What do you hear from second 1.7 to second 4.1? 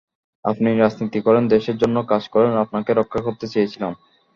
জন্য কাজ করেন, আপনাকে রক্ষা করতে চেয়েছিলাম।